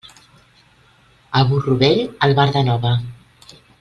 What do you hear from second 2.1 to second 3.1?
albarda nova.